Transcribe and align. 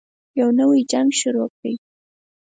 يو 0.39 0.47
نـوی 0.57 0.81
جـنګ 0.91 1.09
شروع 1.19 1.47
كړئ. 1.57 1.75